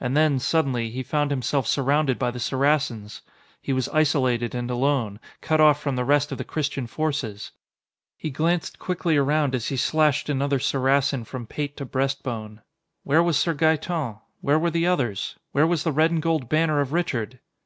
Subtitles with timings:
[0.00, 3.20] And then, suddenly, he found himself surrounded by the Saracens!
[3.60, 7.52] He was isolated and alone, cut off from the rest of the Christian forces!
[8.16, 12.62] He glanced quickly around as he slashed another Saracen from pate to breastbone.
[13.04, 14.20] Where was Sir Gaeton?
[14.40, 15.36] Where were the others?
[15.52, 17.38] Where was the red and gold banner of Richard?